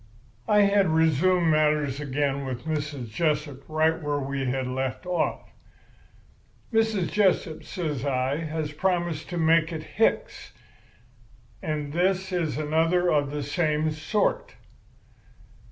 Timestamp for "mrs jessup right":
2.65-4.01